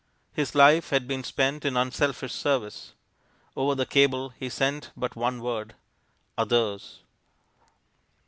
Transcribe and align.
His 0.33 0.55
life 0.55 0.89
had 0.89 1.07
been 1.07 1.23
spent 1.23 1.63
in 1.63 1.77
unselfish 1.77 2.33
service; 2.33 2.93
over 3.55 3.75
the 3.75 3.85
cable 3.85 4.29
he 4.29 4.49
sent 4.49 4.89
but 4.97 5.15
one 5.15 5.43
word 5.43 5.75
OTHERS. 6.39 7.01